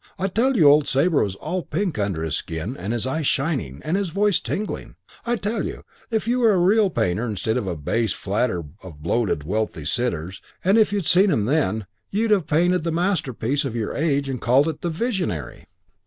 [0.17, 3.83] I tell you, old Sabre was all pink under his skin, and his eyes shining,
[3.85, 4.95] and his voice tingling.
[5.27, 9.03] I tell you, if you were a real painter instead of a base flatterer of
[9.03, 13.63] bloated and wealthy sitters, and if you'd seen him then, you'd have painted the masterpiece
[13.63, 15.67] of your age and called it The Visionary.